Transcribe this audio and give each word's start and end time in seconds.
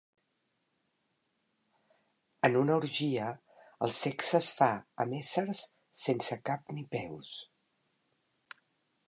En 2.49 2.57
una 2.61 2.77
orgia 2.81 3.27
el 3.89 3.93
sexe 3.99 4.35
es 4.41 4.49
fa 4.61 4.71
amb 5.05 5.19
éssers 5.19 5.63
sense 6.07 6.41
cap 6.51 6.75
ni 6.79 6.89
peus. 6.99 7.33